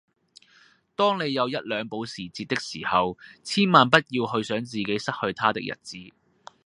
[0.95, 5.95] 當你有一輛保時捷的時候，千萬不要去想自己失去它的日子